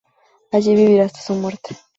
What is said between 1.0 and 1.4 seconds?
hasta su